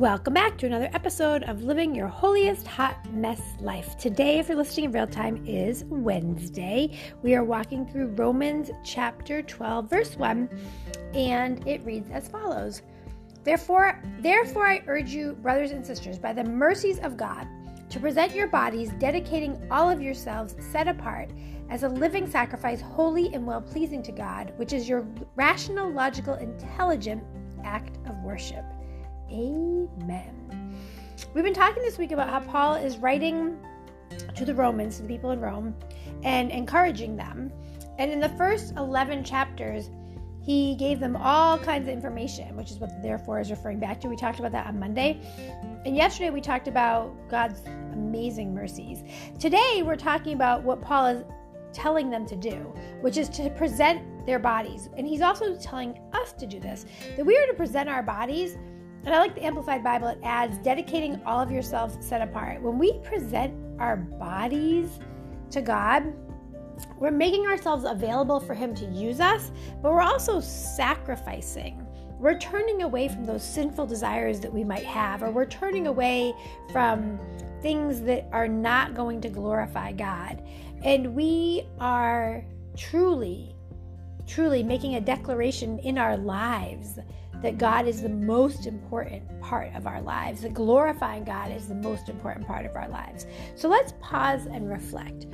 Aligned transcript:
Welcome 0.00 0.32
back 0.32 0.56
to 0.56 0.66
another 0.66 0.88
episode 0.94 1.42
of 1.42 1.62
Living 1.62 1.94
Your 1.94 2.08
Holiest 2.08 2.66
Hot 2.66 2.96
Mess 3.12 3.42
Life. 3.60 3.98
Today, 3.98 4.38
if 4.38 4.48
you're 4.48 4.56
listening 4.56 4.86
in 4.86 4.92
real 4.92 5.06
time, 5.06 5.44
is 5.46 5.84
Wednesday. 5.90 6.98
We 7.22 7.34
are 7.34 7.44
walking 7.44 7.86
through 7.86 8.06
Romans 8.14 8.70
chapter 8.82 9.42
12, 9.42 9.90
verse 9.90 10.16
1, 10.16 10.48
and 11.12 11.68
it 11.68 11.84
reads 11.84 12.08
as 12.08 12.28
follows. 12.28 12.80
Therefore, 13.44 14.02
therefore 14.20 14.66
I 14.66 14.82
urge 14.86 15.10
you, 15.10 15.34
brothers 15.34 15.72
and 15.72 15.84
sisters, 15.84 16.18
by 16.18 16.32
the 16.32 16.44
mercies 16.44 16.98
of 17.00 17.18
God, 17.18 17.46
to 17.90 18.00
present 18.00 18.34
your 18.34 18.46
bodies, 18.46 18.92
dedicating 18.98 19.60
all 19.70 19.90
of 19.90 20.00
yourselves 20.00 20.56
set 20.72 20.88
apart 20.88 21.30
as 21.68 21.82
a 21.82 21.88
living 21.90 22.26
sacrifice, 22.26 22.80
holy 22.80 23.34
and 23.34 23.46
well 23.46 23.60
pleasing 23.60 24.02
to 24.04 24.12
God, 24.12 24.54
which 24.56 24.72
is 24.72 24.88
your 24.88 25.06
rational, 25.36 25.90
logical, 25.92 26.36
intelligent 26.36 27.22
act 27.64 27.98
of 28.08 28.16
worship. 28.22 28.64
Amen. 29.30 30.76
We've 31.34 31.44
been 31.44 31.54
talking 31.54 31.82
this 31.82 31.98
week 31.98 32.10
about 32.10 32.28
how 32.28 32.40
Paul 32.40 32.74
is 32.74 32.98
writing 32.98 33.56
to 34.34 34.44
the 34.44 34.54
Romans, 34.54 34.96
to 34.96 35.02
the 35.02 35.08
people 35.08 35.30
in 35.30 35.40
Rome, 35.40 35.74
and 36.24 36.50
encouraging 36.50 37.16
them. 37.16 37.52
And 37.98 38.10
in 38.10 38.18
the 38.18 38.30
first 38.30 38.74
11 38.76 39.22
chapters, 39.22 39.90
he 40.42 40.74
gave 40.76 40.98
them 40.98 41.16
all 41.16 41.58
kinds 41.58 41.86
of 41.86 41.94
information, 41.94 42.56
which 42.56 42.70
is 42.70 42.78
what 42.78 42.90
the 42.90 43.00
therefore 43.02 43.40
is 43.40 43.50
referring 43.50 43.78
back 43.78 44.00
to. 44.00 44.08
We 44.08 44.16
talked 44.16 44.40
about 44.40 44.52
that 44.52 44.66
on 44.66 44.80
Monday. 44.80 45.20
And 45.84 45.94
yesterday 45.94 46.30
we 46.30 46.40
talked 46.40 46.66
about 46.66 47.14
God's 47.28 47.62
amazing 47.92 48.52
mercies. 48.52 49.04
Today 49.38 49.82
we're 49.84 49.96
talking 49.96 50.32
about 50.32 50.64
what 50.64 50.80
Paul 50.80 51.06
is 51.06 51.24
telling 51.72 52.10
them 52.10 52.26
to 52.26 52.34
do, 52.34 52.56
which 53.00 53.16
is 53.16 53.28
to 53.28 53.50
present 53.50 54.26
their 54.26 54.40
bodies. 54.40 54.88
And 54.96 55.06
he's 55.06 55.20
also 55.20 55.54
telling 55.56 56.00
us 56.12 56.32
to 56.32 56.46
do 56.46 56.58
this 56.58 56.86
that 57.16 57.24
we 57.24 57.36
are 57.36 57.46
to 57.46 57.54
present 57.54 57.88
our 57.88 58.02
bodies 58.02 58.58
and 59.04 59.14
I 59.14 59.18
like 59.18 59.34
the 59.34 59.44
Amplified 59.44 59.82
Bible, 59.82 60.08
it 60.08 60.18
adds 60.22 60.58
dedicating 60.58 61.20
all 61.24 61.40
of 61.40 61.50
yourself 61.50 62.02
set 62.02 62.20
apart. 62.20 62.60
When 62.62 62.78
we 62.78 62.98
present 62.98 63.54
our 63.78 63.96
bodies 63.96 64.98
to 65.50 65.62
God, 65.62 66.12
we're 66.98 67.10
making 67.10 67.46
ourselves 67.46 67.84
available 67.84 68.40
for 68.40 68.54
Him 68.54 68.74
to 68.74 68.84
use 68.86 69.20
us, 69.20 69.50
but 69.82 69.92
we're 69.92 70.02
also 70.02 70.40
sacrificing. 70.40 71.86
We're 72.18 72.38
turning 72.38 72.82
away 72.82 73.08
from 73.08 73.24
those 73.24 73.42
sinful 73.42 73.86
desires 73.86 74.40
that 74.40 74.52
we 74.52 74.62
might 74.62 74.84
have, 74.84 75.22
or 75.22 75.30
we're 75.30 75.46
turning 75.46 75.86
away 75.86 76.34
from 76.70 77.18
things 77.62 78.02
that 78.02 78.28
are 78.32 78.48
not 78.48 78.94
going 78.94 79.22
to 79.22 79.30
glorify 79.30 79.92
God. 79.92 80.42
And 80.84 81.14
we 81.14 81.66
are 81.78 82.44
truly, 82.76 83.56
truly 84.26 84.62
making 84.62 84.96
a 84.96 85.00
declaration 85.00 85.78
in 85.78 85.96
our 85.96 86.18
lives 86.18 86.98
that 87.42 87.58
God 87.58 87.86
is 87.86 88.02
the 88.02 88.08
most 88.08 88.66
important 88.66 89.22
part 89.40 89.74
of 89.74 89.86
our 89.86 90.02
lives, 90.02 90.42
that 90.42 90.54
glorifying 90.54 91.24
God 91.24 91.50
is 91.52 91.66
the 91.68 91.74
most 91.74 92.08
important 92.08 92.46
part 92.46 92.66
of 92.66 92.76
our 92.76 92.88
lives. 92.88 93.26
So 93.54 93.68
let's 93.68 93.94
pause 94.00 94.46
and 94.46 94.68
reflect. 94.68 95.26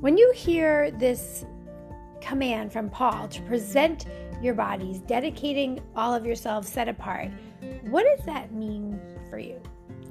When 0.00 0.18
you 0.18 0.30
hear 0.34 0.90
this 0.90 1.46
command 2.20 2.72
from 2.72 2.90
Paul 2.90 3.28
to 3.28 3.42
present 3.42 4.06
your 4.42 4.54
bodies, 4.54 4.98
dedicating 5.00 5.80
all 5.94 6.14
of 6.14 6.26
yourselves 6.26 6.68
set 6.68 6.88
apart, 6.88 7.30
what 7.88 8.04
does 8.04 8.26
that 8.26 8.52
mean 8.52 9.00
for 9.30 9.38
you? 9.38 9.60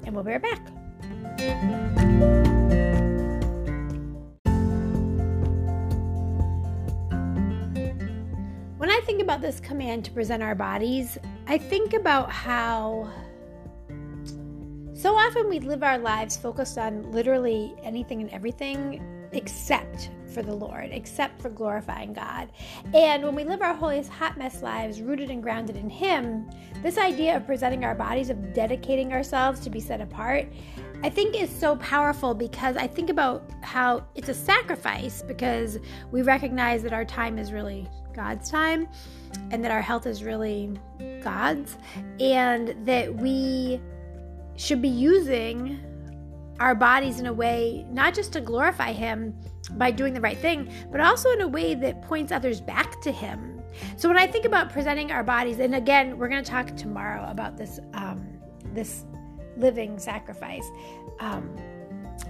And 0.04 0.14
we'll 0.14 0.24
be 0.24 0.32
right 0.32 0.42
back. 0.42 0.70
When 8.78 8.90
I 8.90 9.00
think 9.04 9.22
about 9.22 9.40
this 9.40 9.60
command 9.60 10.04
to 10.06 10.10
present 10.10 10.42
our 10.42 10.54
bodies, 10.54 11.18
I 11.48 11.58
think 11.58 11.92
about 11.92 12.30
how 12.30 13.08
so 14.94 15.14
often 15.14 15.48
we 15.48 15.60
live 15.60 15.84
our 15.84 15.98
lives 15.98 16.36
focused 16.36 16.76
on 16.76 17.12
literally 17.12 17.74
anything 17.84 18.20
and 18.20 18.30
everything 18.30 19.28
except 19.32 20.10
for 20.32 20.42
the 20.42 20.54
Lord, 20.54 20.88
except 20.90 21.40
for 21.40 21.48
glorifying 21.48 22.12
God. 22.12 22.50
And 22.92 23.22
when 23.22 23.34
we 23.34 23.44
live 23.44 23.62
our 23.62 23.74
holiest 23.74 24.10
hot 24.10 24.36
mess 24.36 24.62
lives 24.62 25.00
rooted 25.00 25.30
and 25.30 25.42
grounded 25.42 25.76
in 25.76 25.88
Him, 25.88 26.50
this 26.82 26.98
idea 26.98 27.36
of 27.36 27.46
presenting 27.46 27.84
our 27.84 27.94
bodies, 27.94 28.28
of 28.28 28.52
dedicating 28.52 29.12
ourselves 29.12 29.60
to 29.60 29.70
be 29.70 29.80
set 29.80 30.00
apart, 30.00 30.48
I 31.02 31.10
think 31.10 31.40
is 31.40 31.50
so 31.50 31.76
powerful 31.76 32.34
because 32.34 32.76
I 32.76 32.86
think 32.86 33.10
about 33.10 33.48
how 33.62 34.04
it's 34.14 34.28
a 34.28 34.34
sacrifice 34.34 35.22
because 35.22 35.78
we 36.10 36.22
recognize 36.22 36.82
that 36.82 36.92
our 36.92 37.04
time 37.04 37.38
is 37.38 37.52
really 37.52 37.88
God's 38.14 38.50
time 38.50 38.88
and 39.50 39.62
that 39.64 39.70
our 39.70 39.82
health 39.82 40.06
is 40.06 40.24
really 40.24 40.78
God's 41.22 41.76
and 42.18 42.74
that 42.86 43.14
we 43.14 43.80
should 44.56 44.80
be 44.80 44.88
using 44.88 45.78
our 46.58 46.74
bodies 46.74 47.20
in 47.20 47.26
a 47.26 47.32
way 47.32 47.84
not 47.90 48.14
just 48.14 48.32
to 48.32 48.40
glorify 48.40 48.92
Him 48.92 49.34
by 49.72 49.90
doing 49.90 50.14
the 50.14 50.20
right 50.20 50.38
thing, 50.38 50.72
but 50.90 51.00
also 51.00 51.30
in 51.32 51.42
a 51.42 51.48
way 51.48 51.74
that 51.74 52.02
points 52.02 52.32
others 52.32 52.60
back 52.60 53.00
to 53.02 53.12
Him. 53.12 53.60
So 53.96 54.08
when 54.08 54.16
I 54.16 54.26
think 54.26 54.46
about 54.46 54.72
presenting 54.72 55.12
our 55.12 55.22
bodies, 55.22 55.58
and 55.58 55.74
again, 55.74 56.16
we're 56.16 56.28
going 56.28 56.42
to 56.42 56.50
talk 56.50 56.74
tomorrow 56.76 57.28
about 57.28 57.58
this 57.58 57.78
um, 57.92 58.26
this 58.72 59.04
living 59.56 59.98
sacrifice. 59.98 60.68
Um, 61.20 61.54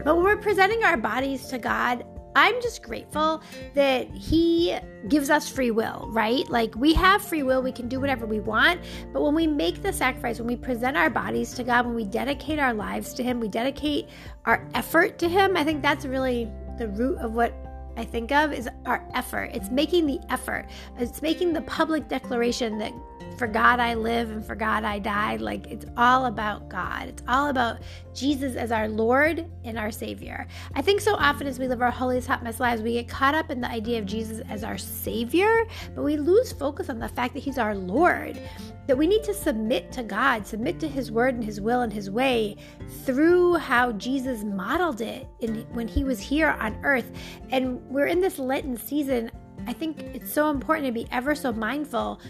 but 0.04 0.16
when 0.16 0.24
we're 0.24 0.36
presenting 0.36 0.84
our 0.84 0.96
bodies 0.96 1.46
to 1.48 1.58
God, 1.58 2.04
I'm 2.36 2.60
just 2.60 2.82
grateful 2.82 3.42
that 3.72 4.10
He 4.10 4.76
gives 5.08 5.30
us 5.30 5.48
free 5.48 5.70
will, 5.70 6.10
right? 6.12 6.46
Like 6.50 6.74
we 6.76 6.92
have 6.92 7.22
free 7.22 7.42
will, 7.42 7.62
we 7.62 7.72
can 7.72 7.88
do 7.88 7.98
whatever 7.98 8.26
we 8.26 8.40
want. 8.40 8.82
But 9.12 9.22
when 9.22 9.34
we 9.34 9.46
make 9.46 9.80
the 9.80 9.92
sacrifice, 9.92 10.38
when 10.38 10.46
we 10.46 10.56
present 10.56 10.98
our 10.98 11.08
bodies 11.08 11.54
to 11.54 11.64
God, 11.64 11.86
when 11.86 11.94
we 11.94 12.04
dedicate 12.04 12.58
our 12.58 12.74
lives 12.74 13.14
to 13.14 13.22
Him, 13.22 13.40
we 13.40 13.48
dedicate 13.48 14.08
our 14.44 14.68
effort 14.74 15.18
to 15.20 15.30
Him, 15.30 15.56
I 15.56 15.64
think 15.64 15.80
that's 15.80 16.04
really 16.04 16.50
the 16.76 16.88
root 16.88 17.16
of 17.18 17.32
what 17.32 17.54
I 17.96 18.04
think 18.04 18.32
of 18.32 18.52
is 18.52 18.68
our 18.84 19.06
effort. 19.14 19.50
It's 19.54 19.70
making 19.70 20.06
the 20.06 20.20
effort. 20.28 20.66
It's 20.98 21.22
making 21.22 21.52
the 21.52 21.62
public 21.62 22.08
declaration 22.08 22.78
that 22.78 22.92
for 23.36 23.46
God 23.46 23.80
I 23.80 23.94
live 23.94 24.30
and 24.30 24.44
for 24.44 24.54
God 24.54 24.84
I 24.84 24.98
die. 24.98 25.36
Like 25.36 25.66
it's 25.66 25.86
all 25.96 26.26
about 26.26 26.68
God. 26.68 27.08
It's 27.08 27.22
all 27.28 27.48
about 27.48 27.80
Jesus 28.14 28.56
as 28.56 28.72
our 28.72 28.88
Lord 28.88 29.46
and 29.64 29.78
our 29.78 29.90
Savior. 29.90 30.46
I 30.74 30.82
think 30.82 31.00
so 31.00 31.14
often 31.14 31.46
as 31.46 31.58
we 31.58 31.68
live 31.68 31.82
our 31.82 31.90
holiest 31.90 32.26
hot 32.26 32.42
mess 32.42 32.60
lives, 32.60 32.82
we 32.82 32.94
get 32.94 33.08
caught 33.08 33.34
up 33.34 33.50
in 33.50 33.60
the 33.60 33.70
idea 33.70 33.98
of 33.98 34.06
Jesus 34.06 34.42
as 34.48 34.64
our 34.64 34.78
Savior, 34.78 35.66
but 35.94 36.02
we 36.02 36.16
lose 36.16 36.52
focus 36.52 36.88
on 36.88 36.98
the 36.98 37.08
fact 37.08 37.34
that 37.34 37.40
He's 37.40 37.58
our 37.58 37.74
Lord. 37.74 38.40
That 38.86 38.96
we 38.96 39.08
need 39.08 39.24
to 39.24 39.34
submit 39.34 39.90
to 39.92 40.04
God, 40.04 40.46
submit 40.46 40.78
to 40.80 40.88
His 40.88 41.10
word 41.10 41.34
and 41.34 41.44
His 41.44 41.60
will 41.60 41.80
and 41.80 41.92
His 41.92 42.08
way 42.08 42.56
through 43.04 43.54
how 43.54 43.92
Jesus 43.92 44.44
modeled 44.44 45.00
it 45.00 45.26
in, 45.40 45.66
when 45.72 45.88
He 45.88 46.04
was 46.04 46.20
here 46.20 46.56
on 46.60 46.78
earth. 46.84 47.10
And 47.50 47.84
we're 47.88 48.06
in 48.06 48.20
this 48.20 48.38
Lenten 48.38 48.76
season. 48.76 49.30
I 49.66 49.72
think 49.72 50.00
it's 50.14 50.32
so 50.32 50.50
important 50.50 50.86
to 50.86 50.92
be 50.92 51.06
ever 51.10 51.34
so 51.34 51.52
mindful 51.52 52.20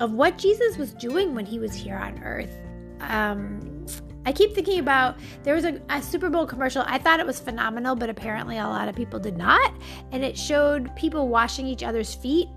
of 0.00 0.12
what 0.12 0.38
Jesus 0.38 0.76
was 0.76 0.92
doing 0.92 1.34
when 1.34 1.46
he 1.46 1.58
was 1.58 1.74
here 1.74 1.96
on 1.96 2.22
earth. 2.22 2.50
Um, 3.00 3.86
I 4.24 4.32
keep 4.32 4.54
thinking 4.54 4.78
about 4.78 5.16
there 5.42 5.54
was 5.54 5.64
a, 5.64 5.80
a, 5.90 6.00
Super 6.00 6.30
Bowl 6.30 6.46
commercial. 6.46 6.84
I 6.86 6.98
thought 6.98 7.18
it 7.18 7.26
was 7.26 7.40
phenomenal, 7.40 7.96
but 7.96 8.08
apparently 8.08 8.58
a 8.58 8.66
lot 8.66 8.88
of 8.88 8.94
people 8.94 9.18
did 9.18 9.36
not. 9.36 9.74
And 10.12 10.24
it 10.24 10.38
showed 10.38 10.94
people 10.94 11.28
washing 11.28 11.66
each 11.66 11.82
other's 11.82 12.14
feet. 12.14 12.48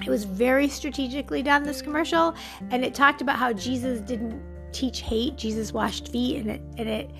It 0.00 0.08
was 0.08 0.24
very 0.24 0.68
strategically 0.68 1.42
done, 1.42 1.64
this 1.64 1.82
commercial. 1.82 2.34
And 2.70 2.84
it 2.84 2.94
talked 2.94 3.20
about 3.20 3.36
how 3.36 3.52
Jesus 3.52 4.00
didn't 4.00 4.40
teach 4.72 5.00
hate, 5.00 5.36
Jesus 5.36 5.72
washed 5.72 6.08
feet. 6.08 6.38
And 6.38 6.50
it, 6.50 6.62
and 6.78 6.88
it, 6.88 7.10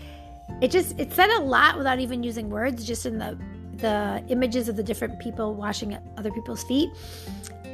it 0.62 0.70
just, 0.70 0.98
it 0.98 1.12
said 1.12 1.28
a 1.30 1.40
lot 1.40 1.76
without 1.76 1.98
even 1.98 2.22
using 2.22 2.48
words, 2.48 2.86
just 2.86 3.04
in 3.04 3.18
the, 3.18 3.38
the 3.78 4.22
images 4.28 4.68
of 4.68 4.76
the 4.76 4.82
different 4.82 5.18
people 5.18 5.54
washing 5.54 5.98
other 6.16 6.30
people's 6.30 6.62
feet. 6.64 6.90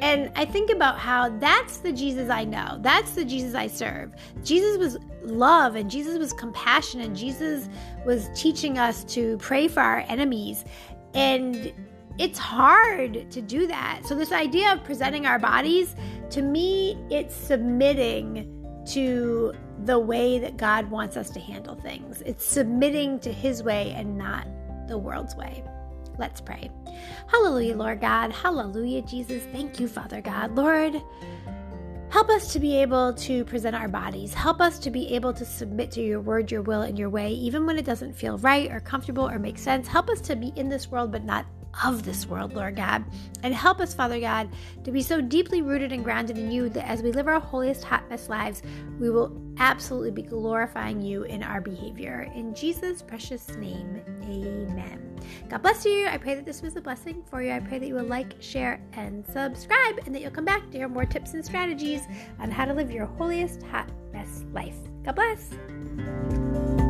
And 0.01 0.31
I 0.37 0.45
think 0.45 0.71
about 0.71 0.99
how 0.99 1.31
that's 1.39 1.79
the 1.79 1.93
Jesus 1.93 2.29
I 2.29 2.45
know. 2.45 2.79
That's 2.81 3.13
the 3.13 3.25
Jesus 3.25 3.55
I 3.55 3.69
serve. 3.69 4.13
Jesus 4.43 4.77
was 4.77 4.99
love 5.23 5.77
and 5.77 5.91
Jesus 5.91 6.19
was 6.19 6.33
compassion 6.33 7.01
and 7.01 7.17
Jesus 7.17 7.69
was 8.05 8.29
teaching 8.35 8.79
us 8.79 9.05
to 9.05 9.39
pray 9.39 9.69
for 9.69 9.81
our 9.81 10.05
enemies. 10.09 10.65
And 11.15 11.73
it's 12.19 12.39
hard 12.39 13.31
to 13.31 13.41
do 13.41 13.67
that. 13.67 14.03
So, 14.05 14.15
this 14.15 14.33
idea 14.33 14.73
of 14.73 14.85
presenting 14.85 15.27
our 15.27 15.39
bodies, 15.39 15.97
to 16.31 16.43
me, 16.43 16.99
it's 17.11 17.35
submitting 17.35 18.51
to 18.91 19.53
the 19.85 19.99
way 19.99 20.39
that 20.39 20.57
God 20.57 20.91
wants 20.91 21.17
us 21.17 21.31
to 21.31 21.41
handle 21.41 21.75
things. 21.77 22.23
It's 22.27 22.45
submitting 22.45 23.21
to 23.21 23.33
His 23.33 23.63
way 23.63 23.93
and 23.97 24.17
not 24.17 24.47
the 24.87 24.99
world's 24.99 25.35
way. 25.35 25.65
Let's 26.19 26.41
pray. 26.41 26.71
Hallelujah, 27.27 27.77
Lord 27.77 28.01
God. 28.01 28.33
Hallelujah, 28.33 29.03
Jesus. 29.03 29.43
Thank 29.53 29.81
you, 29.81 29.89
Father 29.89 30.21
God. 30.21 30.55
Lord, 30.55 31.03
help 32.11 32.29
us 32.29 32.53
to 32.53 32.61
be 32.61 32.77
able 32.77 33.13
to 33.15 33.45
present 33.45 33.75
our 33.75 33.89
bodies. 33.89 34.33
Help 34.33 34.61
us 34.61 34.79
to 34.81 34.91
be 34.91 35.15
able 35.15 35.33
to 35.33 35.45
submit 35.45 35.91
to 35.93 36.01
your 36.01 36.21
word, 36.21 36.51
your 36.51 36.63
will, 36.63 36.83
and 36.83 36.99
your 36.99 37.11
way, 37.11 37.33
even 37.33 37.67
when 37.67 37.79
it 37.79 37.85
doesn't 37.85 38.13
feel 38.13 38.39
right 38.39 38.71
or 38.71 38.81
comfortable 38.81 39.29
or 39.29 39.39
make 39.39 39.59
sense. 39.59 39.89
Help 39.89 40.09
us 40.09 40.21
to 40.23 40.37
be 40.37 40.53
in 40.57 40.69
this 40.69 40.91
world, 40.91 41.11
but 41.11 41.25
not 41.25 41.47
of 41.85 42.05
this 42.05 42.27
world, 42.27 42.55
Lord 42.55 42.77
God. 42.77 43.05
And 43.43 43.55
help 43.55 43.81
us, 43.81 43.95
Father 43.95 44.21
God, 44.21 44.49
to 44.85 44.91
be 44.91 45.03
so 45.03 45.21
deeply 45.21 45.63
rooted 45.63 45.93
and 45.93 46.05
grounded 46.05 46.39
in 46.39 46.51
you 46.51 46.69
that 46.71 46.87
as 46.89 47.03
we 47.03 47.13
live 47.13 47.29
our 47.29 47.41
holiest, 47.41 47.85
hot, 47.85 48.09
best 48.09 48.29
lives, 48.29 48.63
we 48.99 49.11
will 49.11 49.41
absolutely 49.59 50.11
be 50.11 50.23
glorifying 50.23 51.03
you 51.03 51.25
in 51.25 51.43
our 51.43 51.61
behavior. 51.61 52.31
In 52.35 52.55
Jesus' 52.55 53.03
precious 53.03 53.49
name, 53.57 54.03
amen. 54.23 55.21
God 55.49 55.63
bless 55.63 55.85
you. 55.85 56.07
I 56.07 56.19
pray 56.19 56.35
that 56.35 56.45
this 56.45 56.63
was 56.63 56.77
a 56.77 56.81
blessing 56.81 57.23
for 57.29 57.43
you. 57.43 57.53
I 57.53 57.61
pray 57.61 57.79
that 57.79 57.87
you 57.87 57.95
will 57.95 58.05
like, 58.05 58.35
share, 58.41 58.81
and 58.93 59.25
subscribe, 59.27 60.01
and 60.07 60.15
that 60.15 60.21
you'll 60.23 60.31
come 60.31 60.45
back 60.45 60.71
to 60.71 60.79
hear 60.79 60.89
more 60.89 61.07
tips 61.07 61.35
and 61.35 61.45
strategies 61.45 62.03
on 62.39 62.51
how 62.51 62.65
to 62.65 62.75
live 62.75 62.91
your 62.91 63.07
holiest, 63.07 63.63
hot, 63.65 63.91
best 64.13 64.45
life. 64.53 64.77
God 65.05 65.17
bless. 65.17 66.84